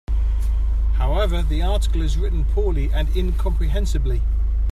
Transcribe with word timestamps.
However, 0.93 1.43
the 1.43 1.61
article 1.61 2.01
is 2.01 2.17
written 2.17 2.43
poorly 2.43 2.89
and 2.91 3.15
incomprehensibly. 3.15 4.23